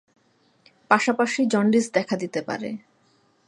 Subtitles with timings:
[0.91, 2.69] পাশাপাশি জন্ডিস দেখা দিতে পারে।